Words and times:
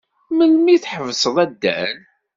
Melmi 0.37 0.69
i 0.75 0.77
tḥebseḍ 0.83 1.35
addal? 1.43 1.95